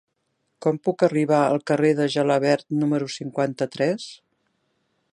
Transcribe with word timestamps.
Com 0.65 0.79
puc 0.87 1.05
arribar 1.07 1.41
al 1.41 1.61
carrer 1.71 1.93
de 2.01 2.09
Gelabert 2.15 2.67
número 2.85 3.13
cinquanta-tres? 3.19 4.09